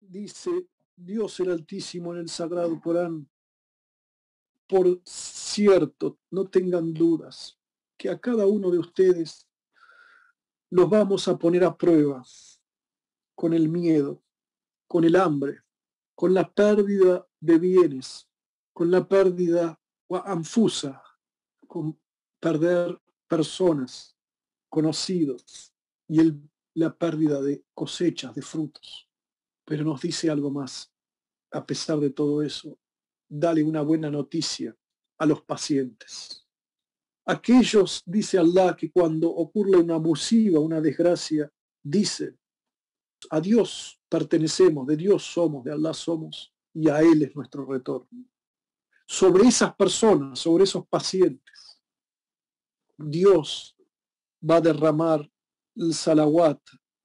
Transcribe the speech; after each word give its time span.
Dice 0.00 0.68
Dios 0.94 1.40
el 1.40 1.50
Altísimo 1.50 2.12
en 2.12 2.20
el 2.20 2.28
Sagrado 2.28 2.80
Corán, 2.80 3.28
por 4.66 5.00
cierto, 5.04 6.18
no 6.30 6.48
tengan 6.48 6.92
dudas, 6.92 7.58
que 7.96 8.10
a 8.10 8.18
cada 8.18 8.46
uno 8.46 8.70
de 8.70 8.78
ustedes 8.78 9.48
los 10.70 10.90
vamos 10.90 11.26
a 11.28 11.38
poner 11.38 11.64
a 11.64 11.76
prueba 11.76 12.22
con 13.34 13.54
el 13.54 13.68
miedo, 13.68 14.22
con 14.86 15.04
el 15.04 15.16
hambre, 15.16 15.62
con 16.14 16.34
la 16.34 16.52
pérdida 16.52 17.26
de 17.40 17.58
bienes, 17.58 18.28
con 18.72 18.90
la 18.90 19.08
pérdida 19.08 19.80
anfusa, 20.24 21.02
con 21.66 21.98
perder 22.40 23.00
personas, 23.26 24.16
conocidos 24.68 25.72
y 26.08 26.32
la 26.74 26.96
pérdida 26.96 27.40
de 27.40 27.64
cosechas, 27.74 28.34
de 28.34 28.42
frutos. 28.42 29.08
Pero 29.64 29.84
nos 29.84 30.00
dice 30.00 30.30
algo 30.30 30.50
más. 30.50 30.92
A 31.50 31.64
pesar 31.64 31.98
de 31.98 32.10
todo 32.10 32.42
eso, 32.42 32.78
dale 33.28 33.62
una 33.62 33.82
buena 33.82 34.10
noticia 34.10 34.76
a 35.18 35.26
los 35.26 35.42
pacientes. 35.42 36.46
Aquellos, 37.26 38.02
dice 38.06 38.38
Allah, 38.38 38.74
que 38.74 38.90
cuando 38.90 39.28
ocurre 39.28 39.76
una 39.76 39.96
abusiva, 39.96 40.60
una 40.60 40.80
desgracia, 40.80 41.52
dicen, 41.82 42.38
a 43.30 43.40
Dios 43.40 44.00
pertenecemos, 44.08 44.86
de 44.86 44.96
Dios 44.96 45.24
somos, 45.24 45.64
de 45.64 45.72
Allah 45.72 45.92
somos, 45.92 46.54
y 46.72 46.88
a 46.88 47.00
Él 47.00 47.22
es 47.22 47.34
nuestro 47.34 47.66
retorno. 47.66 48.24
Sobre 49.06 49.48
esas 49.48 49.74
personas, 49.74 50.38
sobre 50.38 50.64
esos 50.64 50.86
pacientes, 50.86 51.67
Dios 52.98 53.76
va 54.42 54.56
a 54.56 54.60
derramar 54.60 55.30
el 55.76 55.94
salawat, 55.94 56.60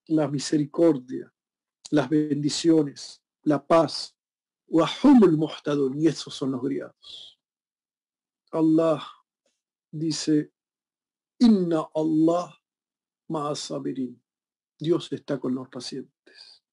la 0.08 0.28
misericordia, 0.28 1.32
las 1.92 2.10
bendiciones, 2.10 3.24
la 3.44 3.64
paz, 3.66 4.16
y 4.68 6.08
esos 6.08 6.34
son 6.34 6.52
los 6.52 6.62
griados. 6.62 7.40
Allah 8.52 9.04
dice, 9.92 10.52
Inna 11.40 11.88
Allah 11.94 12.60
ma'asabirin. 13.28 14.20
Dios 14.80 15.12
está 15.14 15.40
con 15.40 15.54
los 15.54 15.70
pacientes. 15.70 16.64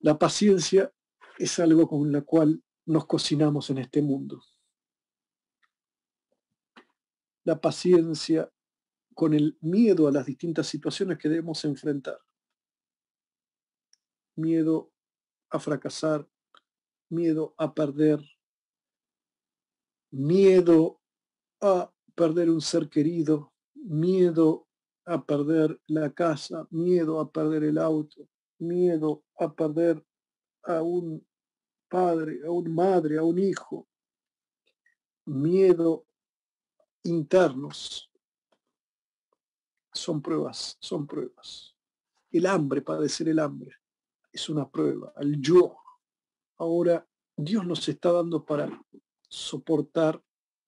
La 0.00 0.18
paciencia 0.18 0.92
es 1.38 1.58
algo 1.58 1.86
con 1.86 2.10
la 2.10 2.22
cual 2.22 2.62
nos 2.86 3.06
cocinamos 3.06 3.68
en 3.70 3.78
este 3.78 4.00
mundo. 4.00 4.42
La 7.46 7.60
paciencia 7.60 8.52
con 9.14 9.32
el 9.32 9.56
miedo 9.60 10.08
a 10.08 10.10
las 10.10 10.26
distintas 10.26 10.66
situaciones 10.66 11.16
que 11.16 11.28
debemos 11.28 11.64
enfrentar. 11.64 12.18
Miedo 14.34 14.90
a 15.50 15.60
fracasar, 15.60 16.28
miedo 17.08 17.54
a 17.56 17.72
perder, 17.72 18.20
miedo 20.10 21.00
a 21.60 21.92
perder 22.16 22.50
un 22.50 22.60
ser 22.60 22.88
querido, 22.88 23.52
miedo 23.74 24.66
a 25.04 25.24
perder 25.24 25.80
la 25.86 26.12
casa, 26.12 26.66
miedo 26.70 27.20
a 27.20 27.30
perder 27.30 27.62
el 27.62 27.78
auto, 27.78 28.28
miedo 28.58 29.22
a 29.38 29.54
perder 29.54 30.04
a 30.64 30.82
un 30.82 31.24
padre, 31.88 32.40
a 32.44 32.50
una 32.50 32.70
madre, 32.70 33.18
a 33.18 33.22
un 33.22 33.38
hijo, 33.38 33.86
miedo 35.26 36.05
internos. 37.06 38.10
Son 39.92 40.20
pruebas, 40.20 40.76
son 40.80 41.06
pruebas. 41.06 41.74
El 42.30 42.46
hambre, 42.46 42.82
padecer 42.82 43.28
el 43.28 43.38
hambre, 43.38 43.76
es 44.32 44.48
una 44.48 44.68
prueba. 44.68 45.12
El 45.18 45.40
yo. 45.40 45.76
Ahora, 46.58 47.06
Dios 47.36 47.66
nos 47.66 47.88
está 47.88 48.12
dando 48.12 48.44
para 48.44 48.68
soportar 49.28 50.22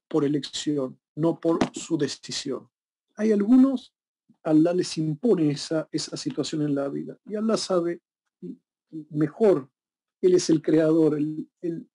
por 0.09 0.25
elección, 0.25 0.98
no 1.15 1.38
por 1.38 1.59
su 1.75 1.98
decisión. 1.98 2.69
Hay 3.16 3.32
algunos, 3.32 3.94
Allah 4.43 4.72
les 4.72 4.97
impone 4.97 5.50
esa, 5.50 5.88
esa 5.93 6.16
situación 6.16 6.62
en 6.62 6.75
la 6.75 6.88
vida. 6.88 7.19
Y 7.27 7.34
Allah 7.34 7.56
sabe 7.56 8.00
mejor. 9.10 9.71
Él 10.21 10.34
es 10.34 10.50
el 10.50 10.62
creador, 10.62 11.16
el, 11.16 11.48
el, 11.60 11.88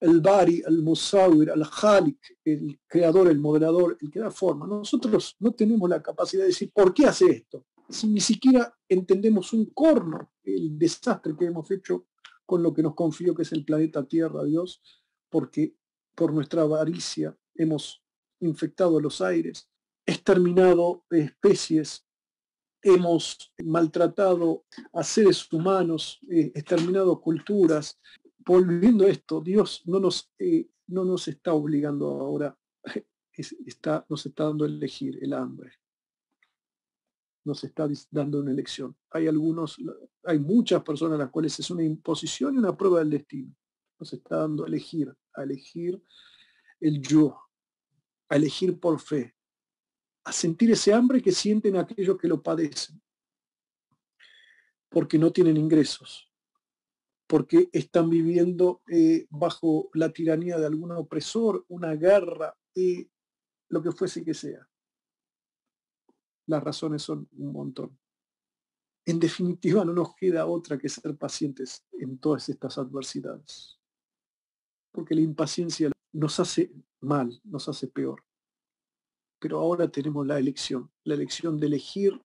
Bari, 0.00 0.62
el 0.66 0.82
Musawir, 0.82 1.50
el 1.50 1.64
Halik, 1.82 2.38
el 2.44 2.80
creador, 2.86 3.28
el 3.28 3.38
moderador, 3.38 3.96
el 4.00 4.10
que 4.10 4.20
da 4.20 4.30
forma. 4.30 4.66
Nosotros 4.66 5.36
no 5.38 5.52
tenemos 5.52 5.88
la 5.88 6.02
capacidad 6.02 6.42
de 6.42 6.48
decir, 6.48 6.70
¿por 6.72 6.92
qué 6.92 7.06
hace 7.06 7.30
esto? 7.30 7.64
Si 7.88 8.06
ni 8.08 8.20
siquiera 8.20 8.74
entendemos 8.88 9.52
un 9.52 9.66
corno 9.66 10.32
el 10.42 10.78
desastre 10.78 11.34
que 11.38 11.46
hemos 11.46 11.70
hecho 11.70 12.06
con 12.44 12.62
lo 12.62 12.72
que 12.72 12.82
nos 12.82 12.94
confió 12.94 13.34
que 13.34 13.42
es 13.42 13.52
el 13.52 13.64
planeta 13.64 14.06
Tierra, 14.06 14.44
Dios, 14.44 14.82
porque 15.28 15.76
por 16.14 16.32
nuestra 16.32 16.62
avaricia 16.62 17.36
hemos 17.54 18.02
infectado 18.40 19.00
los 19.00 19.20
aires, 19.20 19.68
exterminado 20.04 21.04
especies, 21.10 22.06
hemos 22.82 23.52
maltratado 23.64 24.64
a 24.92 25.02
seres 25.02 25.52
humanos, 25.52 26.20
eh, 26.30 26.52
exterminado 26.54 27.20
culturas. 27.20 27.98
Volviendo 28.46 29.04
a 29.04 29.08
esto, 29.08 29.40
Dios 29.40 29.82
no 29.86 29.98
nos, 29.98 30.32
eh, 30.38 30.70
no 30.86 31.04
nos 31.04 31.26
está 31.26 31.52
obligando 31.52 32.06
ahora, 32.08 32.56
está, 33.32 34.06
nos 34.08 34.24
está 34.24 34.44
dando 34.44 34.64
a 34.64 34.68
elegir 34.68 35.18
el 35.20 35.32
hambre. 35.32 35.72
Nos 37.44 37.64
está 37.64 37.88
dando 38.10 38.40
una 38.40 38.52
elección. 38.52 38.96
Hay 39.10 39.26
algunos, 39.26 39.76
hay 40.24 40.38
muchas 40.38 40.82
personas 40.84 41.16
a 41.16 41.24
las 41.24 41.30
cuales 41.30 41.58
es 41.58 41.70
una 41.70 41.82
imposición 41.82 42.54
y 42.54 42.58
una 42.58 42.76
prueba 42.76 43.00
del 43.00 43.10
destino. 43.10 43.52
Nos 43.98 44.12
está 44.12 44.36
dando 44.36 44.64
a 44.64 44.68
elegir, 44.68 45.12
a 45.34 45.42
elegir 45.42 46.00
el 46.80 47.00
yo, 47.00 47.36
a 48.28 48.36
elegir 48.36 48.78
por 48.78 49.00
fe, 49.00 49.34
a 50.24 50.32
sentir 50.32 50.70
ese 50.70 50.92
hambre 50.92 51.20
que 51.20 51.32
sienten 51.32 51.76
aquellos 51.76 52.16
que 52.16 52.28
lo 52.28 52.42
padecen, 52.42 53.00
porque 54.88 55.18
no 55.18 55.32
tienen 55.32 55.56
ingresos, 55.56 56.25
porque 57.26 57.68
están 57.72 58.08
viviendo 58.08 58.82
eh, 58.88 59.26
bajo 59.30 59.90
la 59.94 60.12
tiranía 60.12 60.58
de 60.58 60.66
algún 60.66 60.92
opresor, 60.92 61.64
una 61.68 61.94
guerra, 61.94 62.56
y 62.74 63.10
lo 63.68 63.82
que 63.82 63.90
fuese 63.90 64.24
que 64.24 64.34
sea. 64.34 64.68
Las 66.46 66.62
razones 66.62 67.02
son 67.02 67.28
un 67.32 67.52
montón. 67.52 67.98
En 69.04 69.18
definitiva, 69.18 69.84
no 69.84 69.92
nos 69.92 70.14
queda 70.14 70.46
otra 70.46 70.78
que 70.78 70.88
ser 70.88 71.16
pacientes 71.16 71.84
en 71.92 72.18
todas 72.18 72.48
estas 72.48 72.78
adversidades, 72.78 73.78
porque 74.92 75.14
la 75.14 75.20
impaciencia 75.20 75.90
nos 76.12 76.38
hace 76.40 76.72
mal, 77.00 77.40
nos 77.44 77.68
hace 77.68 77.88
peor. 77.88 78.24
Pero 79.38 79.58
ahora 79.58 79.90
tenemos 79.90 80.26
la 80.26 80.38
elección, 80.38 80.90
la 81.04 81.14
elección 81.14 81.58
de 81.58 81.66
elegir 81.66 82.20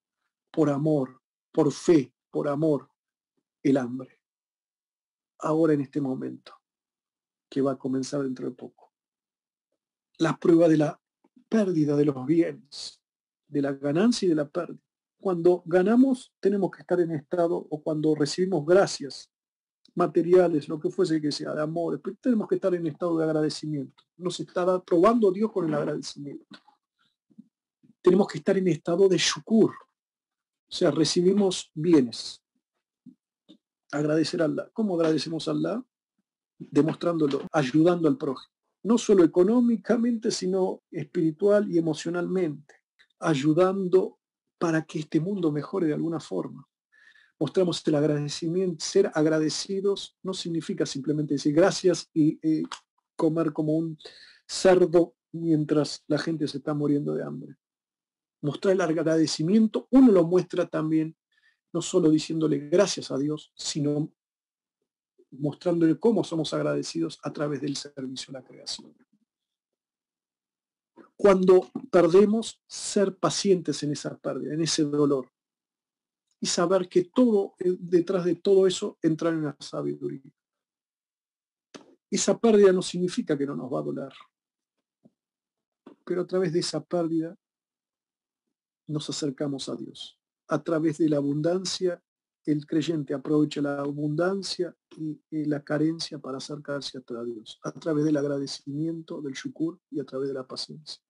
por 0.51 0.69
amor, 0.69 1.21
por 1.51 1.71
fe, 1.71 2.13
por 2.31 2.47
amor, 2.47 2.89
el 3.63 3.77
hambre. 3.77 4.20
Ahora 5.41 5.73
en 5.73 5.81
este 5.81 5.99
momento, 5.99 6.53
que 7.49 7.61
va 7.61 7.73
a 7.73 7.77
comenzar 7.77 8.23
dentro 8.23 8.49
de 8.49 8.55
poco. 8.55 8.93
La 10.17 10.37
prueba 10.37 10.67
de 10.67 10.77
la 10.77 11.01
pérdida 11.49 11.95
de 11.95 12.05
los 12.05 12.25
bienes, 12.25 13.01
de 13.47 13.61
la 13.61 13.73
ganancia 13.73 14.25
y 14.25 14.29
de 14.29 14.35
la 14.35 14.49
pérdida. 14.49 14.79
Cuando 15.19 15.61
ganamos 15.65 16.33
tenemos 16.39 16.71
que 16.71 16.81
estar 16.81 16.99
en 16.99 17.11
estado, 17.11 17.55
o 17.55 17.83
cuando 17.83 18.15
recibimos 18.15 18.65
gracias 18.65 19.29
materiales, 19.95 20.69
lo 20.69 20.79
que 20.79 20.89
fuese 20.89 21.21
que 21.21 21.31
sea, 21.31 21.53
de 21.53 21.61
amor, 21.61 22.01
pero 22.01 22.15
tenemos 22.21 22.47
que 22.47 22.55
estar 22.55 22.73
en 22.73 22.87
estado 22.87 23.17
de 23.17 23.25
agradecimiento. 23.25 24.03
Nos 24.17 24.39
está 24.39 24.81
probando 24.81 25.31
Dios 25.31 25.51
con 25.51 25.67
el 25.67 25.73
agradecimiento. 25.73 26.59
Tenemos 28.01 28.27
que 28.27 28.37
estar 28.37 28.57
en 28.57 28.67
estado 28.67 29.07
de 29.09 29.17
shukur, 29.17 29.71
o 29.71 30.73
sea, 30.73 30.89
recibimos 30.89 31.69
bienes. 31.73 32.40
Agradecer 33.91 34.41
a 34.41 34.45
Allah. 34.45 34.69
¿Cómo 34.73 34.95
agradecemos 34.95 35.47
a 35.47 35.51
Allah? 35.51 35.83
Demostrándolo, 36.57 37.47
ayudando 37.51 38.07
al 38.07 38.17
prójimo. 38.17 38.53
No 38.83 38.97
solo 38.97 39.23
económicamente, 39.23 40.31
sino 40.31 40.81
espiritual 40.91 41.69
y 41.71 41.77
emocionalmente. 41.77 42.75
Ayudando 43.19 44.17
para 44.57 44.83
que 44.83 44.99
este 44.99 45.19
mundo 45.19 45.51
mejore 45.51 45.87
de 45.87 45.93
alguna 45.93 46.19
forma 46.19 46.67
mostramos 47.41 47.81
el 47.87 47.95
agradecimiento. 47.95 48.85
Ser 48.85 49.11
agradecidos 49.15 50.15
no 50.21 50.31
significa 50.31 50.85
simplemente 50.85 51.33
decir 51.33 51.55
gracias 51.55 52.07
y 52.13 52.39
eh, 52.43 52.61
comer 53.15 53.51
como 53.51 53.73
un 53.73 53.97
cerdo 54.47 55.15
mientras 55.31 56.03
la 56.07 56.19
gente 56.19 56.47
se 56.47 56.59
está 56.59 56.75
muriendo 56.75 57.15
de 57.15 57.23
hambre. 57.23 57.55
Mostrar 58.43 58.75
el 58.75 58.81
agradecimiento, 58.81 59.87
uno 59.89 60.11
lo 60.11 60.23
muestra 60.23 60.67
también, 60.67 61.15
no 61.73 61.81
solo 61.81 62.09
diciéndole 62.09 62.57
gracias 62.69 63.11
a 63.11 63.17
Dios, 63.17 63.51
sino 63.55 64.11
mostrándole 65.31 65.97
cómo 65.97 66.23
somos 66.23 66.53
agradecidos 66.53 67.19
a 67.23 67.31
través 67.31 67.61
del 67.61 67.75
servicio 67.75 68.31
a 68.31 68.39
la 68.39 68.45
creación. 68.45 68.93
cuando 71.15 71.69
perdemos, 71.91 72.59
ser 72.65 73.15
pacientes 73.15 73.83
en 73.83 73.91
esa 73.91 74.17
pérdida, 74.17 74.55
en 74.55 74.61
ese 74.63 74.83
dolor. 74.83 75.31
Y 76.39 76.47
saber 76.47 76.89
que 76.89 77.03
todo, 77.03 77.53
eh, 77.59 77.77
detrás 77.79 78.25
de 78.25 78.33
todo 78.33 78.65
eso, 78.65 78.97
entrar 79.03 79.31
en 79.35 79.43
la 79.43 79.55
sabiduría. 79.59 80.33
Esa 82.09 82.39
pérdida 82.39 82.73
no 82.73 82.81
significa 82.81 83.37
que 83.37 83.45
no 83.45 83.55
nos 83.55 83.71
va 83.71 83.79
a 83.79 83.83
doler. 83.83 84.13
Pero 86.03 86.21
a 86.21 86.25
través 86.25 86.51
de 86.51 86.59
esa 86.59 86.83
pérdida 86.83 87.37
nos 88.87 89.07
acercamos 89.07 89.69
a 89.69 89.75
Dios. 89.75 90.20
A 90.51 90.63
través 90.63 90.97
de 90.97 91.09
la 91.09 91.17
abundancia, 91.17 92.01
el 92.45 92.65
creyente 92.65 93.13
aprovecha 93.13 93.61
la 93.61 93.79
abundancia 93.79 94.75
y, 94.97 95.45
la 95.45 95.63
carencia 95.63 96.19
para 96.19 96.37
acercarse 96.37 96.97
a 96.97 97.23
Dios. 97.23 97.59
A 97.63 97.71
través 97.71 98.05
del 98.05 98.17
agradecimiento, 98.17 99.21
del 99.21 99.33
shukur 99.33 99.79
y 99.89 99.99
a 99.99 100.03
través 100.03 100.27
de 100.29 100.33
la 100.35 100.47
paciencia 100.47 101.01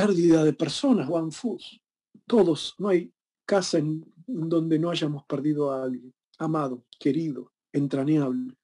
pérdida 0.00 0.44
de 0.44 0.52
personas, 0.52 1.06
Juan 1.06 1.30
Fus. 1.30 1.80
Todos, 2.26 2.74
no 2.78 2.88
hay 2.88 3.12
casa 3.44 3.78
en 3.78 4.04
donde 4.26 4.78
no 4.78 4.90
hayamos 4.90 5.24
perdido 5.24 5.70
a 5.70 5.82
alguien, 5.82 6.14
amado, 6.38 6.84
querido, 6.98 7.52
entrañable. 7.72 8.56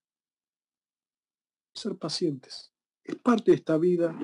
Ser 1.74 1.96
pacientes. 1.96 2.72
Es 3.04 3.16
parte 3.16 3.50
de 3.50 3.56
esta 3.58 3.76
vida, 3.76 4.16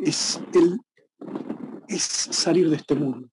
es, 0.00 0.40
el, 0.54 0.80
es 1.94 2.02
salir 2.02 2.68
de 2.70 2.76
este 2.76 2.94
mundo. 2.94 3.30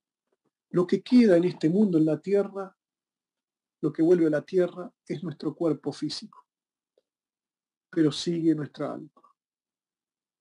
Lo 0.71 0.85
que 0.85 1.01
queda 1.01 1.38
en 1.38 1.45
este 1.45 1.69
mundo, 1.69 1.97
en 1.97 2.06
la 2.06 2.19
tierra, 2.19 2.75
lo 3.81 3.94
que 3.94 4.01
vuelve 4.01 4.27
a 4.27 4.31
la 4.31 4.41
tierra 4.41 4.94
es 5.07 5.23
nuestro 5.23 5.56
cuerpo 5.56 5.91
físico. 5.91 6.45
Pero 7.89 8.11
sigue 8.11 8.53
nuestra 8.53 8.94
alma. 8.94 9.09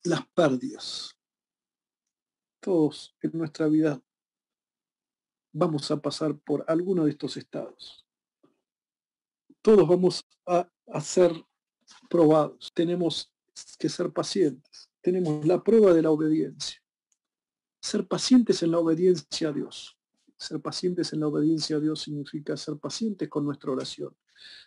Las 0.04 0.26
pérdidas, 0.28 1.16
todos 2.60 3.16
en 3.22 3.30
nuestra 3.34 3.66
vida 3.68 4.02
vamos 5.52 5.90
a 5.90 5.96
pasar 5.96 6.36
por 6.38 6.64
alguno 6.68 7.04
de 7.04 7.12
estos 7.12 7.36
estados. 7.36 8.06
Todos 9.62 9.88
vamos 9.88 10.24
a, 10.46 10.68
ser 11.00 11.32
probados. 12.08 12.70
Tenemos 12.74 13.32
que 13.78 13.88
ser 13.88 14.12
pacientes. 14.12 14.90
Tenemos 15.00 15.44
la 15.46 15.62
prueba 15.62 15.92
de 15.92 16.02
la 16.02 16.10
obediencia. 16.10 16.80
Ser 17.88 18.06
pacientes 18.06 18.62
en 18.62 18.72
la 18.72 18.80
obediencia 18.80 19.48
a 19.48 19.52
Dios. 19.52 19.98
Ser 20.36 20.60
pacientes 20.60 21.10
en 21.14 21.20
la 21.20 21.28
obediencia 21.28 21.76
a 21.76 21.80
Dios 21.80 22.02
significa 22.02 22.54
ser 22.54 22.76
pacientes 22.76 23.30
con 23.30 23.46
nuestra 23.46 23.72
oración, 23.72 24.14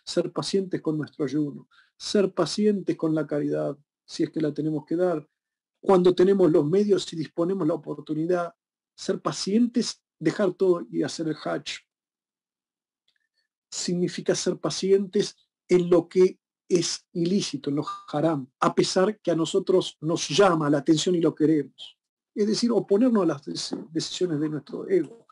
ser 0.04 0.32
pacientes 0.32 0.82
con 0.82 0.98
nuestro 0.98 1.24
ayuno, 1.24 1.68
ser 1.96 2.34
pacientes 2.34 2.96
con 2.96 3.14
la 3.14 3.24
caridad, 3.24 3.78
si 4.04 4.24
es 4.24 4.30
que 4.30 4.40
la 4.40 4.52
tenemos 4.52 4.84
que 4.84 4.96
dar, 4.96 5.24
cuando 5.78 6.16
tenemos 6.16 6.50
los 6.50 6.66
medios 6.66 7.12
y 7.12 7.16
disponemos 7.16 7.64
la 7.64 7.74
oportunidad, 7.74 8.56
ser 8.96 9.20
pacientes, 9.20 10.02
dejar 10.18 10.54
todo 10.54 10.84
y 10.90 11.04
hacer 11.04 11.28
el 11.28 11.36
hatch. 11.44 11.74
Significa 13.70 14.34
ser 14.34 14.58
pacientes 14.58 15.36
en 15.68 15.88
lo 15.88 16.08
que 16.08 16.40
es 16.68 17.06
ilícito, 17.12 17.70
en 17.70 17.76
lo 17.76 17.86
haram, 18.12 18.50
a 18.58 18.74
pesar 18.74 19.20
que 19.20 19.30
a 19.30 19.36
nosotros 19.36 19.96
nos 20.00 20.28
llama 20.28 20.68
la 20.68 20.78
atención 20.78 21.14
y 21.14 21.20
lo 21.20 21.36
queremos. 21.36 22.01
Es 22.34 22.46
decir, 22.46 22.70
oponernos 22.72 23.22
a 23.22 23.26
las 23.26 23.42
decisiones 23.90 24.40
de 24.40 24.48
nuestro 24.48 24.88
ego. 24.88 25.26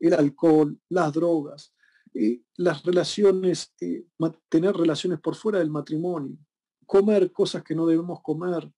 El 0.00 0.14
alcohol, 0.14 0.78
las 0.88 1.12
drogas, 1.12 1.74
eh, 2.14 2.40
las 2.56 2.82
relaciones, 2.82 3.74
eh, 3.80 4.06
tener 4.48 4.74
relaciones 4.74 5.20
por 5.20 5.34
fuera 5.34 5.58
del 5.58 5.70
matrimonio, 5.70 6.38
comer 6.86 7.32
cosas 7.32 7.62
que 7.62 7.74
no 7.74 7.86
debemos 7.86 8.22
comer, 8.22 8.72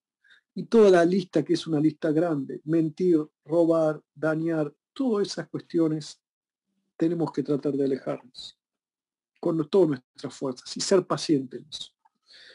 y 0.55 0.65
toda 0.65 0.91
la 0.91 1.05
lista, 1.05 1.45
que 1.45 1.53
es 1.53 1.67
una 1.69 1.79
lista 1.79 2.11
grande, 2.11 2.61
mentir, 2.65 3.25
robar, 3.45 4.03
dañar, 4.13 4.75
todas 4.93 5.29
esas 5.29 5.49
cuestiones 5.49 6.21
tenemos 6.97 7.31
que 7.31 7.45
tratar 7.45 7.75
de 7.75 7.85
alejarnos 7.85 8.59
con 9.39 9.69
todas 9.69 9.89
nuestras 9.91 10.35
fuerzas 10.35 10.77
y 10.77 10.81
ser 10.81 11.07
pacientes. 11.07 11.95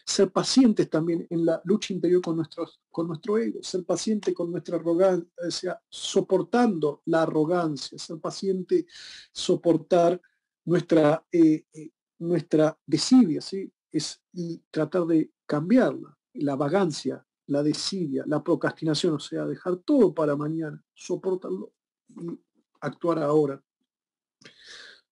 Ser 0.06 0.32
pacientes 0.32 0.90
también 0.90 1.26
en 1.30 1.46
la 1.46 1.62
lucha 1.64 1.94
interior 1.94 2.22
con, 2.22 2.36
nuestros, 2.36 2.82
con 2.92 3.08
nuestro 3.08 3.38
ego, 3.38 3.64
ser 3.64 3.86
paciente 3.86 4.34
con 4.34 4.52
nuestra 4.52 4.76
arrogancia, 4.76 5.82
soportando 5.90 7.02
la 7.06 7.22
arrogancia, 7.24 7.98
ser 7.98 8.20
paciente, 8.20 8.86
soportar 9.32 10.20
nuestra, 10.66 11.26
eh, 11.32 11.66
eh, 11.74 11.92
nuestra 12.20 12.78
desidia, 12.86 13.42
¿sí? 13.42 13.72
es, 13.92 14.22
y 14.34 14.58
tratar 14.70 15.06
de 15.06 15.32
cambiarla, 15.46 16.18
la 16.34 16.56
vagancia, 16.56 17.26
la 17.48 17.64
desidia, 17.64 18.24
la 18.26 18.44
procrastinación, 18.44 19.16
o 19.16 19.20
sea, 19.20 19.46
dejar 19.46 19.78
todo 19.78 20.14
para 20.14 20.36
mañana, 20.36 20.84
soportarlo 20.94 21.74
y 22.10 22.40
actuar 22.82 23.20
ahora. 23.20 23.62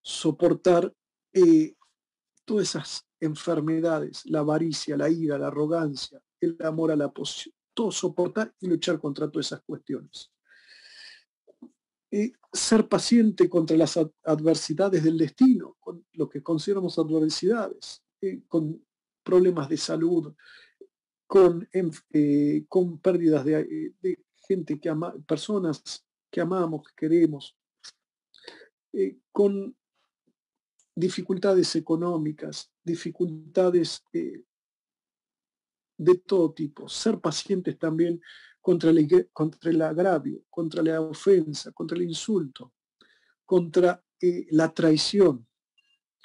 Soportar 0.01 0.93
eh, 1.33 1.75
todas 2.45 2.69
esas 2.69 3.05
enfermedades, 3.21 4.25
la 4.25 4.39
avaricia, 4.39 4.97
la 4.97 5.09
ira, 5.09 5.37
la 5.37 5.47
arrogancia, 5.47 6.21
el 6.39 6.57
amor 6.59 6.91
a 6.91 6.95
la 6.95 7.09
posición, 7.11 7.55
todo 7.73 7.91
soportar 7.91 8.53
y 8.59 8.67
luchar 8.67 8.99
contra 8.99 9.29
todas 9.29 9.47
esas 9.47 9.61
cuestiones. 9.61 10.31
ser 12.51 12.89
paciente 12.89 13.49
contra 13.49 13.77
las 13.77 13.97
adversidades 14.25 15.01
del 15.01 15.17
destino, 15.17 15.77
con 15.79 16.05
lo 16.13 16.27
que 16.27 16.43
consideramos 16.43 16.99
adversidades, 16.99 18.03
eh, 18.19 18.41
con 18.49 18.83
problemas 19.23 19.69
de 19.69 19.77
salud, 19.77 20.33
con, 21.25 21.67
eh, 21.71 22.65
con 22.67 22.99
pérdidas 22.99 23.45
de, 23.45 24.19
gente 24.47 24.79
que 24.79 24.89
ama, 24.89 25.15
personas 25.25 26.05
que 26.29 26.41
amamos, 26.41 26.85
que 26.87 26.93
queremos, 26.97 27.55
eh, 28.91 29.17
con 29.31 29.73
dificultades 30.95 31.75
económicas, 31.75 32.71
dificultades 32.83 34.03
eh, 34.13 34.43
de 35.97 36.17
todo 36.17 36.53
tipo, 36.53 36.89
ser 36.89 37.19
pacientes 37.19 37.77
también 37.77 38.21
contra 38.59 38.89
el, 38.89 39.29
contra 39.31 39.71
el 39.71 39.81
agravio, 39.81 40.43
contra 40.49 40.83
la 40.83 41.01
ofensa, 41.01 41.71
contra 41.71 41.97
el 41.97 42.03
insulto, 42.03 42.73
contra 43.45 44.03
la 44.51 44.73
traición, 44.73 45.47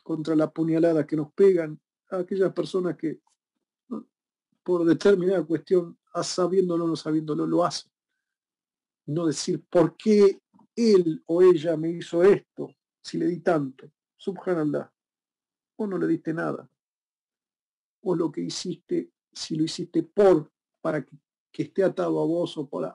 contra 0.03 0.37
la 0.37 0.51
puñalada 0.51 1.07
que 1.07 1.17
nos 1.17 1.33
pegan 1.33 1.81
a 2.11 2.19
aquellas 2.19 2.53
personas 2.53 2.97
que 2.97 3.21
por 4.63 4.85
determinada 4.85 5.45
cuestión, 5.45 5.97
sabiéndolo 6.23 6.87
o 6.87 6.89
no 6.89 6.97
sabiéndolo, 6.97 7.47
lo 7.47 7.65
hace. 7.65 7.89
No 9.07 9.27
decir, 9.27 9.65
¿por 9.71 9.97
qué 9.97 10.41
él 10.75 11.23
o 11.27 11.41
ella 11.41 11.77
me 11.77 11.91
hizo 11.91 12.25
esto 12.25 12.75
si 13.01 13.17
le 13.17 13.27
di 13.27 13.39
tanto? 13.39 13.93
Subhanallah. 14.17 14.93
O 15.77 15.87
no 15.87 15.99
le 15.99 16.07
diste 16.07 16.33
nada. 16.33 16.71
O 18.03 18.15
lo 18.15 18.31
que 18.31 18.41
hiciste, 18.41 19.13
si 19.33 19.57
lo 19.57 19.65
hiciste 19.65 20.03
por, 20.03 20.53
para 20.81 21.05
que, 21.05 21.17
esté 21.53 21.85
atado 21.85 22.21
a 22.21 22.27
vos 22.27 22.57
o 22.59 22.69
por 22.69 22.93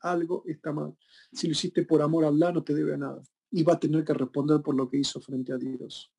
algo, 0.00 0.42
está 0.46 0.72
mal. 0.72 0.96
Si 1.32 1.46
lo 1.46 1.52
hiciste 1.52 1.84
por 1.84 2.02
amor 2.02 2.24
a 2.24 2.28
Allah, 2.28 2.52
no 2.52 2.62
te 2.62 2.74
debe 2.74 2.94
a 2.94 2.98
nada. 2.98 3.22
Y 3.50 3.62
va 3.62 3.74
a 3.74 3.80
tener 3.80 4.04
que 4.04 4.14
responder 4.14 4.62
por 4.62 4.74
lo 4.74 4.88
que 4.88 4.98
hizo 4.98 5.20
frente 5.20 5.52
a 5.52 5.56
Dios. 5.56 6.12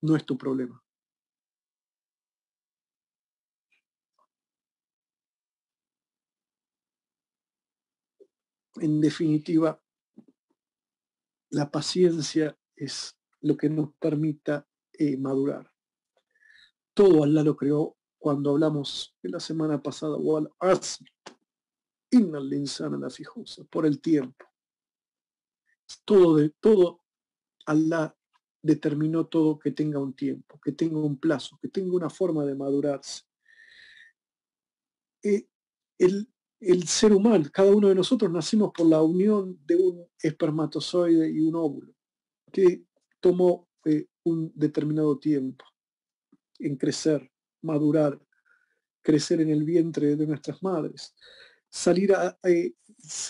No 0.00 0.16
es 0.16 0.24
tu 0.24 0.38
problema. 0.38 0.82
en 8.80 9.00
definitiva, 9.00 9.80
la 11.50 11.70
paciencia 11.70 12.58
es 12.76 13.18
lo 13.40 13.56
que 13.56 13.68
nos 13.68 13.94
permita 13.94 14.66
eh, 14.92 15.16
madurar. 15.16 15.70
Todo 16.94 17.24
Allah 17.24 17.42
lo 17.42 17.56
creó 17.56 17.96
cuando 18.18 18.50
hablamos 18.50 19.16
en 19.22 19.32
la 19.32 19.40
semana 19.40 19.82
pasada, 19.82 20.16
por 23.70 23.86
el 23.86 24.00
tiempo. 24.00 24.44
Todo 26.04 26.36
de 26.36 26.50
todo, 26.50 27.02
Allah 27.66 28.16
determinó 28.62 29.26
todo 29.26 29.58
que 29.58 29.70
tenga 29.70 29.98
un 29.98 30.14
tiempo, 30.14 30.60
que 30.60 30.72
tenga 30.72 30.98
un 30.98 31.18
plazo, 31.18 31.58
que 31.62 31.68
tenga 31.68 31.94
una 31.94 32.10
forma 32.10 32.44
de 32.44 32.54
madurarse. 32.54 33.22
Eh, 35.22 35.48
el, 35.98 36.28
el 36.60 36.88
ser 36.88 37.12
humano, 37.12 37.44
cada 37.52 37.70
uno 37.74 37.88
de 37.88 37.94
nosotros 37.94 38.30
nacimos 38.30 38.72
por 38.72 38.86
la 38.86 39.02
unión 39.02 39.58
de 39.64 39.76
un 39.76 40.06
espermatozoide 40.20 41.30
y 41.30 41.40
un 41.40 41.54
óvulo, 41.54 41.94
que 42.52 42.84
tomó 43.20 43.68
eh, 43.84 44.06
un 44.24 44.52
determinado 44.54 45.18
tiempo 45.18 45.64
en 46.58 46.76
crecer, 46.76 47.30
madurar, 47.62 48.20
crecer 49.00 49.40
en 49.40 49.50
el 49.50 49.64
vientre 49.64 50.16
de 50.16 50.26
nuestras 50.26 50.62
madres, 50.62 51.14
salir 51.70 52.12
a, 52.12 52.38
eh, 52.42 52.74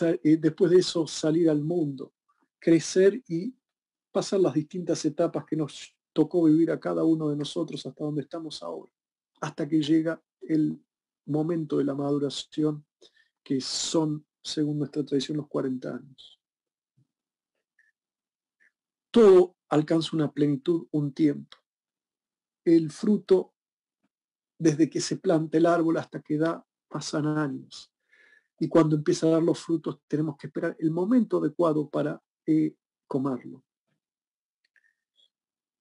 eh, 0.00 0.36
después 0.38 0.70
de 0.70 0.78
eso 0.78 1.06
salir 1.06 1.50
al 1.50 1.62
mundo, 1.62 2.14
crecer 2.58 3.22
y 3.28 3.54
pasar 4.10 4.40
las 4.40 4.54
distintas 4.54 5.04
etapas 5.04 5.44
que 5.44 5.56
nos 5.56 5.94
tocó 6.12 6.44
vivir 6.44 6.70
a 6.70 6.80
cada 6.80 7.04
uno 7.04 7.28
de 7.28 7.36
nosotros 7.36 7.84
hasta 7.84 8.04
donde 8.04 8.22
estamos 8.22 8.62
ahora. 8.62 8.90
hasta 9.40 9.68
que 9.68 9.80
llega 9.80 10.20
el 10.40 10.82
momento 11.26 11.78
de 11.78 11.84
la 11.84 11.94
maduración, 11.94 12.84
que 13.48 13.62
son, 13.62 14.26
según 14.42 14.78
nuestra 14.78 15.02
tradición, 15.02 15.38
los 15.38 15.48
40 15.48 15.88
años. 15.88 16.38
Todo 19.10 19.56
alcanza 19.70 20.10
una 20.12 20.30
plenitud, 20.30 20.86
un 20.90 21.14
tiempo. 21.14 21.56
El 22.62 22.90
fruto, 22.90 23.54
desde 24.58 24.90
que 24.90 25.00
se 25.00 25.16
planta 25.16 25.56
el 25.56 25.64
árbol 25.64 25.96
hasta 25.96 26.20
que 26.20 26.36
da, 26.36 26.62
pasan 26.88 27.26
años. 27.26 27.90
Y 28.60 28.68
cuando 28.68 28.96
empieza 28.96 29.26
a 29.26 29.30
dar 29.30 29.42
los 29.42 29.60
frutos, 29.60 29.98
tenemos 30.06 30.36
que 30.36 30.48
esperar 30.48 30.76
el 30.78 30.90
momento 30.90 31.38
adecuado 31.38 31.88
para 31.88 32.22
eh, 32.44 32.76
comerlo. 33.06 33.64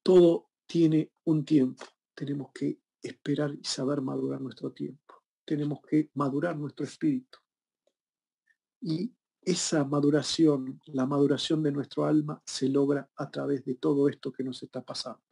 Todo 0.02 0.48
tiene 0.64 1.12
un 1.24 1.44
tiempo. 1.44 1.84
Tenemos 2.14 2.50
que 2.54 2.80
esperar 3.02 3.52
y 3.52 3.62
saber 3.62 4.00
madurar 4.00 4.40
nuestro 4.40 4.72
tiempo. 4.72 5.22
Tenemos 5.44 5.80
que 5.86 6.08
madurar 6.14 6.56
nuestro 6.56 6.86
espíritu. 6.86 7.38
Y 8.80 9.12
esa 9.42 9.84
maduración, 9.84 10.80
la 10.86 11.06
maduración 11.06 11.62
de 11.62 11.72
nuestro 11.72 12.04
alma, 12.04 12.42
se 12.44 12.68
logra 12.68 13.10
a 13.16 13.30
través 13.30 13.64
de 13.64 13.74
todo 13.74 14.08
esto 14.08 14.32
que 14.32 14.44
nos 14.44 14.62
está 14.62 14.82
pasando. 14.82 15.22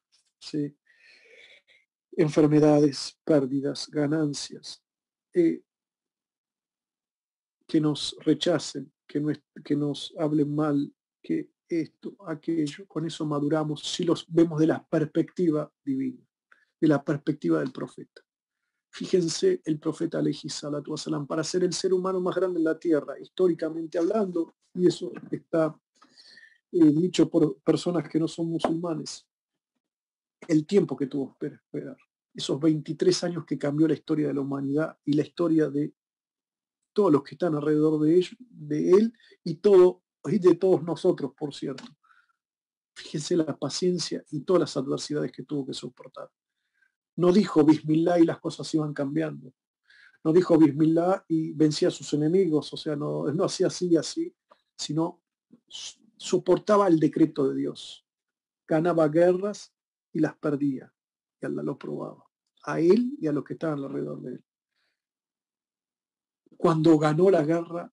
Enfermedades, 2.13 3.19
pérdidas, 3.25 3.89
ganancias, 3.91 4.83
eh, 5.35 5.63
que 7.67 7.81
nos 7.81 8.17
rechacen, 8.21 8.91
que, 9.07 9.23
que 9.63 9.77
nos 9.77 10.15
hablen 10.19 10.55
mal, 10.55 10.95
que 11.23 11.51
esto, 11.69 12.17
aquello, 12.27 12.87
con 12.87 13.07
eso 13.07 13.27
maduramos 13.27 13.83
si 13.83 14.05
los 14.05 14.25
vemos 14.29 14.61
de 14.61 14.69
la 14.69 14.87
perspectiva 14.87 15.71
divina, 15.85 16.25
de 16.81 16.89
la 16.89 17.05
perspectiva 17.05 17.61
del 17.61 17.73
profeta. 17.73 18.26
Fíjense 18.97 19.61
el 19.67 19.79
profeta 19.79 20.23
Salatu 20.49 20.95
para 21.29 21.45
ser 21.45 21.65
el 21.65 21.75
ser 21.75 21.93
humano 21.93 22.19
más 22.19 22.35
grande 22.35 22.59
en 22.59 22.65
la 22.65 22.79
tierra, 22.79 23.21
históricamente 23.21 23.99
hablando, 23.99 24.55
y 24.73 24.87
eso 24.87 25.13
está 25.31 25.79
eh, 26.73 26.79
dicho 26.79 27.29
por 27.29 27.59
personas 27.59 28.09
que 28.09 28.19
no 28.19 28.27
son 28.27 28.49
musulmanes, 28.49 29.27
el 30.49 30.65
tiempo 30.65 30.97
que 30.97 31.09
tuvo 31.09 31.37
que 31.39 31.49
esperar, 31.49 31.99
esos 32.33 32.59
23 32.59 33.25
años 33.25 33.45
que 33.45 33.59
cambió 33.59 33.87
la 33.87 33.93
historia 33.93 34.29
de 34.29 34.33
la 34.33 34.41
humanidad 34.41 34.97
y 35.05 35.13
la 35.13 35.25
historia 35.25 35.69
de 35.69 35.93
todos 36.95 37.13
los 37.13 37.23
que 37.23 37.35
están 37.35 37.55
alrededor 37.55 38.01
de, 38.01 38.19
él, 38.19 38.27
de 38.49 38.91
él 38.93 39.13
y, 39.45 39.57
todo, 39.57 40.05
y 40.25 40.39
de 40.39 40.55
todos 40.55 40.83
nosotros, 40.83 41.35
por 41.37 41.55
cierto. 41.55 41.85
Fíjense 42.95 43.37
la 43.37 43.59
paciencia 43.59 44.25
y 44.31 44.41
todas 44.41 44.61
las 44.61 44.77
adversidades 44.79 45.33
que 45.33 45.43
tuvo 45.43 45.67
que 45.67 45.75
soportar. 45.75 46.31
No 47.17 47.33
dijo 47.33 47.65
Bismillah 47.65 48.19
y 48.19 48.27
las 48.27 48.39
cosas 48.41 48.73
iban 48.75 48.93
cambiando. 48.93 49.53
No 50.23 50.33
dijo 50.33 50.59
Bismillah 50.59 51.25
y 51.29 51.53
vencía 51.53 51.89
a 51.89 51.91
sus 51.91 52.13
enemigos, 52.13 52.73
o 52.73 52.77
sea, 52.77 52.95
no, 52.95 53.25
hacía 53.45 53.69
así 53.69 53.89
y 53.89 53.97
así, 53.97 54.35
sino 54.77 55.23
soportaba 56.17 56.89
el 56.89 57.01
decreto 57.01 57.49
de 57.49 57.57
Dios. 57.57 58.07
Ganaba 58.67 59.09
guerras 59.09 59.75
y 60.13 60.21
las 60.21 60.37
perdía. 60.37 60.93
Y 61.41 61.47
Allah 61.47 61.63
lo 61.63 61.79
probaba. 61.79 62.25
A 62.65 62.81
él 62.81 63.17
y 63.19 63.27
a 63.29 63.33
los 63.33 63.45
que 63.45 63.55
estaban 63.55 63.83
alrededor 63.83 64.21
de 64.21 64.33
él. 64.33 64.45
Cuando 66.57 66.99
ganó 66.99 67.31
la 67.31 67.45
guerra, 67.45 67.93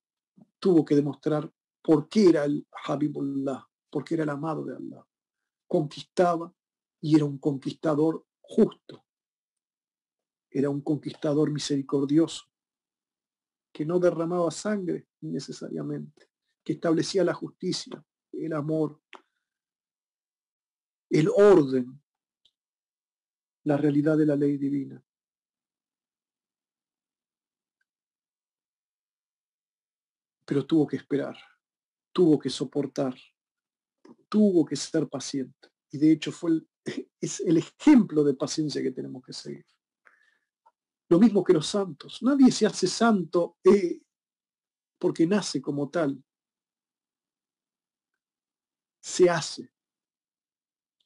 tuvo 0.60 0.84
que 0.84 0.96
demostrar 0.96 1.50
por 1.82 2.10
qué 2.10 2.30
era 2.30 2.46
el 2.46 2.68
Habibullah, 2.86 3.68
por 3.90 4.04
qué 4.04 4.16
era 4.16 4.24
el 4.24 4.30
amado 4.30 4.66
de 4.66 4.76
Allah. 4.76 5.06
Conquistaba 5.68 6.54
y 7.00 7.16
era 7.16 7.26
un 7.26 7.38
conquistador 7.38 8.26
justo 8.42 9.04
era 10.54 10.70
un 10.70 10.82
conquistador 10.82 11.52
misericordioso, 11.52 12.46
que 13.74 13.86
no 13.86 14.00
derramaba 14.00 14.52
sangre 14.52 15.08
necesariamente, 15.22 16.30
que 16.64 16.74
establecía 16.74 17.24
la 17.24 17.34
justicia, 17.34 18.06
el 18.32 18.54
amor, 18.54 19.02
el 21.10 21.28
orden, 21.28 22.00
la 23.64 23.78
realidad 23.78 24.16
de 24.16 24.26
la 24.28 24.36
ley 24.36 24.58
divina. 24.58 25.04
Pero 30.46 30.68
tuvo 30.68 30.86
que 30.86 30.98
esperar, 30.98 31.36
tuvo 32.12 32.38
que 32.38 32.50
soportar, 32.52 33.16
tuvo 34.30 34.66
que 34.66 34.76
ser 34.76 35.08
paciente. 35.08 35.70
Y 35.90 35.98
de 35.98 36.12
hecho 36.12 36.32
fue 36.32 36.62
es 37.22 37.40
el 37.40 37.58
ejemplo 37.58 38.24
de 38.24 38.36
paciencia 38.36 38.84
que 38.84 38.92
tenemos 38.92 39.24
que 39.24 39.34
seguir. 39.34 39.66
Lo 41.10 41.20
mismo 41.20 41.44
que 41.44 41.54
los 41.54 41.68
santos. 41.68 42.22
Nadie 42.24 42.52
se 42.52 42.66
hace 42.66 42.88
santo 42.88 43.58
eh, 43.64 44.02
porque 44.98 45.28
nace 45.28 45.62
como 45.62 45.90
tal. 45.90 46.24
Se 49.02 49.30
hace. 49.30 49.72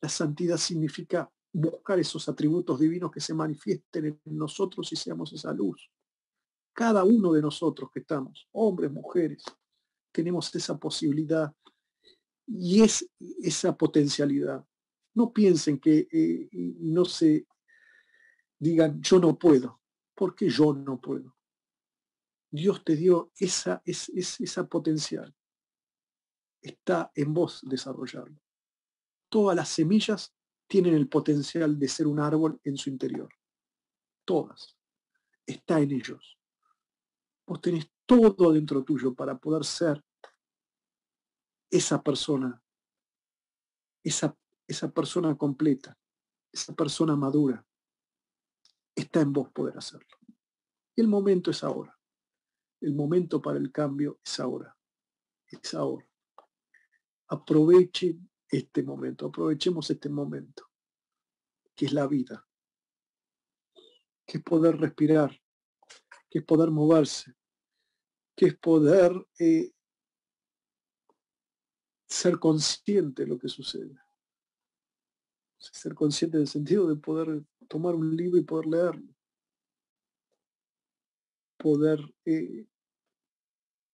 La 0.02 0.10
santidad 0.10 0.58
significa 0.58 1.32
buscar 1.52 2.00
esos 2.00 2.30
atributos 2.30 2.80
divinos 2.80 3.12
que 3.12 3.20
se 3.20 3.34
manifiesten 3.34 4.06
en 4.06 4.22
nosotros 4.26 4.92
y 4.92 4.96
seamos 4.96 5.34
esa 5.34 5.52
luz. 5.52 5.90
Cada 6.74 7.04
uno 7.04 7.34
de 7.34 7.42
nosotros 7.42 7.90
que 7.92 8.02
estamos, 8.02 8.48
hombres, 8.52 8.92
mujeres, 8.92 9.44
tenemos 10.12 10.54
esa 10.54 10.78
posibilidad 10.78 11.52
y 12.46 12.84
es 12.84 13.10
esa 13.42 13.76
potencialidad. 13.76 14.64
No 15.16 15.34
piensen 15.34 15.80
que 15.80 16.08
eh, 16.12 16.50
no 16.52 17.04
se 17.04 17.48
digan 18.60 19.02
yo 19.02 19.20
no 19.20 19.38
puedo 19.38 19.80
porque 20.18 20.50
yo 20.50 20.74
no 20.74 21.00
puedo. 21.00 21.38
Dios 22.50 22.84
te 22.84 22.96
dio 22.96 23.32
esa, 23.38 23.84
es, 23.86 24.10
esa 24.10 24.68
potencial. 24.68 25.34
Está 26.60 27.12
en 27.14 27.36
vos 27.36 27.62
desarrollarlo. 27.62 28.42
Todas 29.30 29.56
las 29.56 29.70
semillas 29.70 30.34
tienen 30.66 30.96
el 30.96 31.08
potencial 31.08 31.78
de 31.78 31.88
ser 31.88 32.08
un 32.08 32.20
árbol 32.20 32.60
en 32.64 32.78
su 32.78 32.90
interior. 32.90 33.30
Todas. 34.26 34.76
Está 35.46 35.80
en 35.80 35.92
ellos. 35.92 36.40
Vos 37.46 37.62
tenés 37.62 37.88
todo 38.08 38.52
dentro 38.52 38.84
tuyo 38.84 39.14
para 39.14 39.38
poder 39.38 39.64
ser 39.64 40.04
esa 41.70 42.02
persona, 42.02 42.64
esa, 44.04 44.36
esa 44.68 44.90
persona 44.90 45.38
completa, 45.38 45.96
esa 46.52 46.74
persona 46.74 47.16
madura, 47.16 47.67
está 49.02 49.22
en 49.22 49.32
vos 49.32 49.52
poder 49.52 49.78
hacerlo. 49.78 50.18
El 50.96 51.08
momento 51.08 51.52
es 51.52 51.64
ahora. 51.64 51.98
El 52.82 52.94
momento 52.94 53.42
para 53.42 53.58
el 53.58 53.72
cambio 53.72 54.20
es 54.24 54.40
ahora. 54.40 54.76
Es 55.48 55.74
ahora. 55.74 56.08
Aprovechen 57.30 58.30
este 58.50 58.82
momento, 58.82 59.28
aprovechemos 59.28 59.90
este 59.90 60.10
momento, 60.10 60.70
que 61.76 61.86
es 61.86 61.94
la 61.94 62.08
vida, 62.08 62.48
que 64.26 64.38
es 64.38 64.44
poder 64.44 64.78
respirar, 64.78 65.38
que 66.30 66.40
es 66.40 66.46
poder 66.46 66.72
moverse, 66.72 67.34
que 68.36 68.48
es 68.48 68.58
poder 68.58 69.12
eh, 69.40 69.72
ser 72.08 72.40
consciente 72.40 73.24
de 73.24 73.28
lo 73.28 73.38
que 73.38 73.50
sucede. 73.50 74.00
Ser 75.58 75.94
consciente 75.94 76.38
del 76.38 76.48
sentido 76.48 76.88
de 76.88 76.96
poder 76.96 77.44
tomar 77.68 77.96
un 77.96 78.16
libro 78.16 78.40
y 78.40 78.44
poder 78.44 78.66
leerlo. 78.68 79.14
Poder 81.58 82.00
eh, 82.26 82.68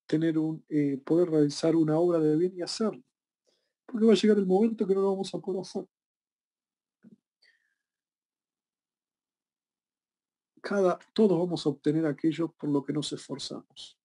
tener 0.06 0.38
un, 0.38 0.64
eh, 0.70 0.98
poder 0.98 1.30
realizar 1.30 1.76
una 1.76 1.98
obra 1.98 2.20
de 2.20 2.36
bien 2.38 2.54
y 2.56 2.62
hacerlo. 2.62 3.04
Porque 3.86 4.06
va 4.06 4.14
a 4.14 4.16
llegar 4.16 4.38
el 4.38 4.46
momento 4.46 4.86
que 4.86 4.94
no 4.94 5.02
lo 5.02 5.12
vamos 5.12 5.34
a 5.34 5.40
poder 5.40 5.62
hacer. 5.62 5.88
Cada, 10.62 10.98
todos 11.14 11.38
vamos 11.38 11.66
a 11.66 11.70
obtener 11.70 12.06
aquello 12.06 12.52
por 12.54 12.70
lo 12.70 12.84
que 12.84 12.94
nos 12.94 13.12
esforzamos. 13.12 13.98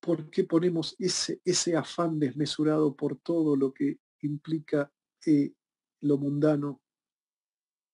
¿Por 0.00 0.30
qué 0.30 0.44
ponemos 0.44 0.94
ese, 0.98 1.40
ese 1.44 1.76
afán 1.76 2.18
desmesurado 2.18 2.94
por 2.94 3.16
todo 3.16 3.56
lo 3.56 3.72
que 3.72 3.98
implica 4.26 4.92
eh, 5.26 5.54
lo 6.00 6.18
mundano 6.18 6.82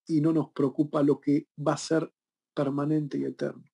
y 0.07 0.21
no 0.21 0.33
nos 0.33 0.51
preocupa 0.51 1.03
lo 1.03 1.21
que 1.21 1.49
va 1.57 1.75
a 1.75 1.79
ser 1.79 2.13
permanente 2.55 3.19
y 3.19 3.25
eterno. 3.25 3.65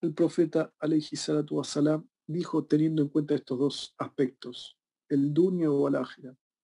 El 0.00 0.14
profeta 0.14 0.72
alayhi 0.78 1.16
salatu 1.16 1.56
wasalam 1.56 2.08
dijo 2.26 2.64
teniendo 2.66 3.02
en 3.02 3.08
cuenta 3.08 3.34
estos 3.34 3.58
dos 3.58 3.94
aspectos, 3.98 4.78
el 5.08 5.34
dunya 5.34 5.70
o 5.70 5.86
al 5.88 6.06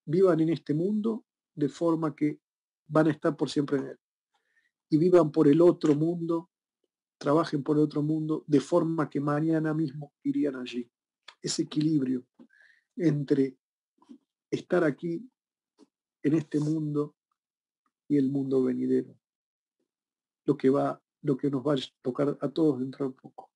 vivan 0.07 0.41
en 0.41 0.51
este 0.51 0.73
mundo 0.75 1.25
de 1.55 1.69
forma 1.69 2.15
que 2.15 2.41
van 2.87 3.09
a 3.09 3.11
estar 3.11 3.37
por 3.37 3.51
siempre 3.51 3.79
en 3.79 3.87
él. 3.87 3.99
Y 4.91 4.99
vivan 4.99 5.33
por 5.33 5.49
el 5.49 5.61
otro 5.61 5.97
mundo, 5.97 6.51
trabajen 7.19 7.65
por 7.65 7.77
el 7.77 7.83
otro 7.83 8.03
mundo 8.03 8.45
de 8.47 8.61
forma 8.61 9.11
que 9.11 9.21
mañana 9.21 9.75
mismo 9.75 10.13
irían 10.23 10.57
allí 10.57 10.89
ese 11.45 11.63
equilibrio 11.63 12.27
entre 12.97 13.59
estar 14.51 14.83
aquí 14.83 15.31
en 16.23 16.35
este 16.35 16.59
mundo 16.59 17.15
y 18.09 18.17
el 18.17 18.31
mundo 18.31 18.65
venidero. 18.65 19.15
Lo 20.47 20.57
que 20.57 20.71
va, 20.71 21.03
lo 21.23 21.37
que 21.37 21.51
nos 21.51 21.63
va 21.63 21.75
a 21.75 21.77
tocar 22.01 22.39
a 22.41 22.49
todos 22.49 22.81
dentro 22.81 23.09
de 23.09 23.15
poco. 23.15 23.51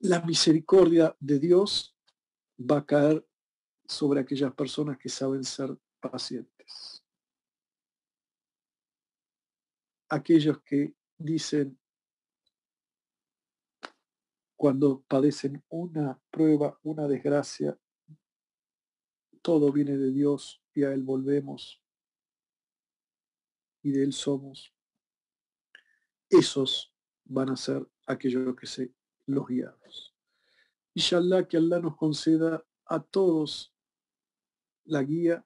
La 0.00 0.20
misericordia 0.20 1.16
de 1.20 1.38
Dios 1.38 1.96
va 2.58 2.78
a 2.78 2.86
caer 2.86 3.26
sobre 3.86 4.20
aquellas 4.20 4.52
personas 4.54 4.98
que 4.98 5.08
saben 5.08 5.44
ser 5.44 5.78
pacientes. 6.00 6.51
Aquellos 10.12 10.60
que 10.62 10.94
dicen, 11.16 11.80
cuando 14.54 15.00
padecen 15.08 15.64
una 15.70 16.20
prueba, 16.30 16.78
una 16.82 17.08
desgracia, 17.08 17.80
todo 19.40 19.72
viene 19.72 19.96
de 19.96 20.10
Dios 20.10 20.62
y 20.74 20.84
a 20.84 20.92
Él 20.92 21.02
volvemos 21.02 21.82
y 23.82 23.92
de 23.92 24.02
Él 24.02 24.12
somos. 24.12 24.74
Esos 26.28 26.94
van 27.24 27.48
a 27.48 27.56
ser 27.56 27.88
aquellos 28.06 28.54
que 28.54 28.66
se 28.66 28.94
los 29.24 29.46
guiados. 29.46 30.14
Inshallah 30.92 31.48
que 31.48 31.56
Allah 31.56 31.80
nos 31.80 31.96
conceda 31.96 32.62
a 32.84 33.02
todos 33.02 33.74
la 34.84 35.02
guía, 35.02 35.42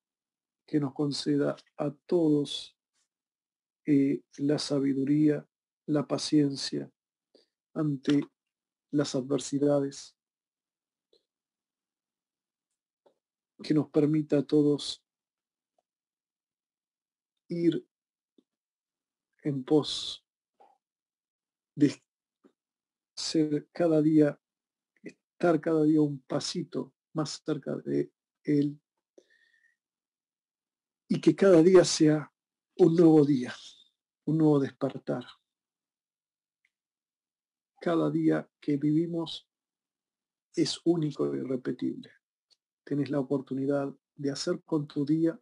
que 0.66 0.80
nos 0.80 0.92
conceda 0.92 1.54
a 1.76 1.92
todos 2.06 2.75
eh, 3.87 4.23
la 4.38 4.59
sabiduría, 4.59 5.49
la 5.87 6.07
paciencia 6.07 6.90
ante 7.75 8.21
las 8.90 9.14
adversidades, 9.14 10.16
que 13.62 13.75
nos 13.75 13.88
permita 13.90 14.38
a 14.38 14.43
todos 14.43 15.02
ir 17.49 17.87
en 19.43 19.64
pos 19.64 20.25
de 21.75 22.02
ser 23.14 23.69
cada 23.73 24.02
día, 24.02 24.40
estar 25.02 25.61
cada 25.61 25.85
día 25.85 26.00
un 26.00 26.21
pasito 26.23 26.93
más 27.12 27.43
cerca 27.45 27.76
de 27.76 28.12
Él 28.43 28.81
y 31.09 31.21
que 31.21 31.37
cada 31.37 31.62
día 31.62 31.85
sea 31.85 32.33
un 32.78 32.95
nuevo 32.95 33.25
día, 33.25 33.55
un 34.26 34.38
nuevo 34.38 34.61
despertar 34.61 35.25
cada 37.80 38.11
día 38.11 38.49
que 38.61 38.76
vivimos 38.76 39.49
es 40.54 40.80
único 40.85 41.33
e 41.33 41.38
irrepetible. 41.38 42.11
Tienes 42.85 43.11
la 43.11 43.21
oportunidad 43.21 43.95
de 44.16 44.30
hacer 44.30 44.62
con 44.64 44.88
tu 44.88 45.04
día 45.04 45.38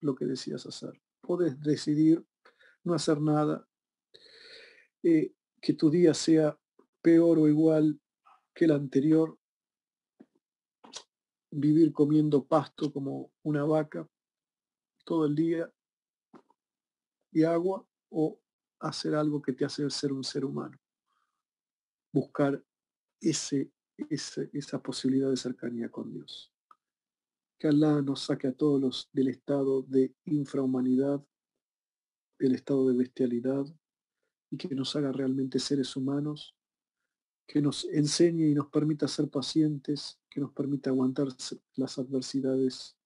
lo 0.00 0.14
que 0.14 0.24
decías 0.24 0.64
hacer. 0.64 0.98
Puedes 1.20 1.60
decidir 1.60 2.24
no 2.84 2.94
hacer 2.94 3.20
nada, 3.20 3.68
eh, 5.02 5.34
que 5.60 5.74
tu 5.74 5.90
día 5.90 6.14
sea 6.14 6.58
peor 7.02 7.38
o 7.38 7.48
igual 7.48 8.00
que 8.54 8.64
el 8.64 8.70
anterior, 8.70 9.38
vivir 11.50 11.92
comiendo 11.92 12.46
pasto 12.46 12.90
como 12.92 13.30
una 13.42 13.64
vaca 13.64 14.08
todo 15.04 15.26
el 15.26 15.34
día 15.34 15.70
y 17.32 17.42
agua 17.42 17.86
o 18.10 18.40
hacer 18.80 19.14
algo 19.14 19.42
que 19.42 19.52
te 19.52 19.64
hace 19.64 19.88
ser 19.90 20.12
un 20.12 20.24
ser 20.24 20.44
humano 20.44 20.78
buscar 22.12 22.62
ese, 23.20 23.70
esa 24.52 24.82
posibilidad 24.82 25.30
de 25.30 25.36
cercanía 25.36 25.90
con 25.90 26.12
Dios. 26.12 26.52
Que 27.58 27.68
Allah 27.68 28.02
nos 28.02 28.20
saque 28.20 28.48
a 28.48 28.52
todos 28.52 28.80
los 28.80 29.10
del 29.12 29.28
estado 29.28 29.82
de 29.82 30.14
infrahumanidad, 30.24 31.24
del 32.38 32.54
estado 32.54 32.88
de 32.88 32.96
bestialidad, 32.96 33.66
y 34.50 34.56
que 34.56 34.74
nos 34.74 34.94
haga 34.96 35.12
realmente 35.12 35.58
seres 35.58 35.94
humanos, 35.96 36.54
que 37.46 37.60
nos 37.60 37.84
enseñe 37.86 38.48
y 38.48 38.54
nos 38.54 38.68
permita 38.68 39.08
ser 39.08 39.28
pacientes, 39.28 40.20
que 40.30 40.40
nos 40.40 40.52
permita 40.52 40.90
aguantar 40.90 41.28
las 41.74 41.98
adversidades 41.98 42.96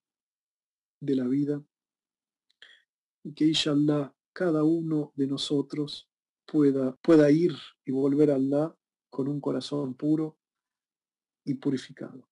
de 1.00 1.16
la 1.16 1.26
vida, 1.26 1.64
y 3.24 3.32
que 3.32 3.46
inshallah 3.46 4.14
cada 4.32 4.64
uno 4.64 5.12
de 5.16 5.26
nosotros 5.26 6.10
pueda, 6.46 6.96
pueda 6.96 7.30
ir 7.30 7.54
y 7.84 7.92
volver 7.92 8.30
a 8.30 8.36
Allah 8.36 8.76
con 9.10 9.28
un 9.28 9.40
corazón 9.40 9.94
puro 9.94 10.38
y 11.44 11.54
purificado. 11.54 12.28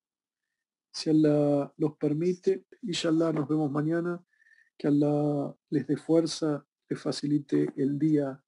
Si 0.93 1.11
Allah 1.11 1.73
nos 1.77 1.97
permite, 1.97 2.67
inshallah 2.83 3.33
nos 3.33 3.49
vemos 3.49 3.71
mañana, 3.71 4.25
que 4.77 4.89
Allah 4.89 5.55
les 5.69 5.87
dé 5.87 5.97
fuerza, 5.97 6.67
les 6.89 7.01
facilite 7.01 7.73
el 7.77 7.99
día, 7.99 8.43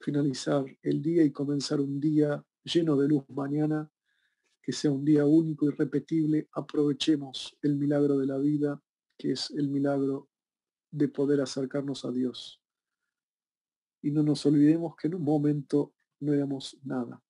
finalizar 0.00 0.64
el 0.82 1.02
día 1.02 1.24
y 1.24 1.32
comenzar 1.32 1.80
un 1.80 2.00
día 2.00 2.44
lleno 2.62 2.96
de 2.96 3.08
luz 3.08 3.24
mañana, 3.28 3.90
que 4.62 4.72
sea 4.72 4.90
un 4.90 5.04
día 5.04 5.26
único 5.26 5.66
y 5.66 5.70
repetible. 5.70 6.48
Aprovechemos 6.52 7.58
el 7.60 7.76
milagro 7.76 8.16
de 8.16 8.26
la 8.26 8.38
vida, 8.38 8.82
que 9.18 9.32
es 9.32 9.50
el 9.50 9.68
milagro 9.68 10.30
de 10.90 11.08
poder 11.08 11.40
acercarnos 11.40 12.04
a 12.04 12.12
Dios. 12.12 12.63
Y 14.04 14.10
no 14.10 14.22
nos 14.22 14.44
olvidemos 14.46 14.94
que 14.96 15.08
en 15.08 15.16
un 15.16 15.24
momento 15.24 15.94
no 16.20 16.32
éramos 16.32 16.78
nada 16.84 17.20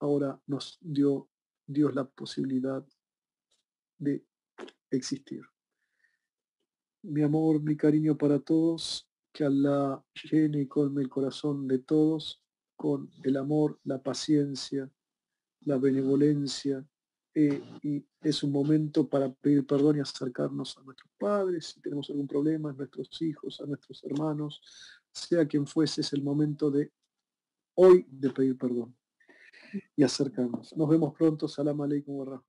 ahora 0.00 0.40
nos 0.46 0.78
dio 0.80 1.28
Dios 1.66 1.94
la 1.94 2.04
posibilidad 2.04 2.84
de 3.98 4.24
existir. 4.90 5.42
Mi 7.02 7.22
amor, 7.22 7.62
mi 7.62 7.76
cariño 7.76 8.16
para 8.16 8.40
todos, 8.40 9.08
que 9.32 9.44
Allah 9.44 10.02
llene 10.30 10.62
y 10.62 10.66
colme 10.66 11.02
el 11.02 11.08
corazón 11.08 11.68
de 11.68 11.78
todos 11.78 12.42
con 12.76 13.10
el 13.22 13.36
amor, 13.36 13.78
la 13.84 14.02
paciencia, 14.02 14.90
la 15.60 15.76
benevolencia, 15.76 16.84
eh, 17.32 17.62
y 17.82 18.04
es 18.22 18.42
un 18.42 18.50
momento 18.50 19.08
para 19.08 19.32
pedir 19.32 19.64
perdón 19.64 19.98
y 19.98 20.00
acercarnos 20.00 20.76
a 20.76 20.82
nuestros 20.82 21.12
padres, 21.16 21.66
si 21.66 21.80
tenemos 21.80 22.10
algún 22.10 22.26
problema, 22.26 22.70
a 22.70 22.72
nuestros 22.72 23.22
hijos, 23.22 23.60
a 23.60 23.66
nuestros 23.66 24.02
hermanos, 24.02 24.60
sea 25.12 25.46
quien 25.46 25.66
fuese, 25.66 26.00
es 26.00 26.12
el 26.12 26.22
momento 26.22 26.70
de 26.70 26.92
hoy 27.74 28.06
de 28.08 28.30
pedir 28.30 28.56
perdón 28.56 28.94
y 29.96 30.02
acercarnos. 30.02 30.76
Nos 30.76 30.88
vemos 30.88 31.14
pronto. 31.14 31.48
Salam 31.48 31.80
alaikum 31.80 32.16
wa. 32.16 32.42